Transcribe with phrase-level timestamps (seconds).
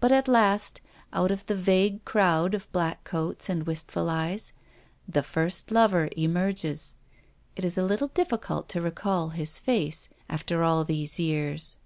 [0.00, 0.80] But at last,
[1.12, 4.52] out of the vague crowd of black coats and wistful eyes,
[5.08, 6.96] the first lover emerges.
[7.54, 11.76] It is a little difficult to recall his face, after all these years.